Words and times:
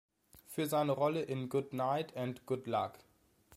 Für 0.47 0.65
seine 0.65 0.93
Rolle 0.93 1.21
in 1.21 1.47
"Good 1.47 1.73
Night, 1.73 2.17
and 2.17 2.47
Good 2.47 2.65
Luck. 2.65 2.97